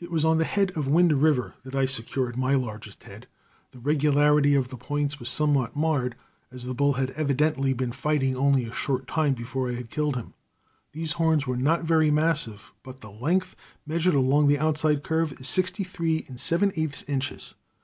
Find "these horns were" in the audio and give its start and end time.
10.90-11.56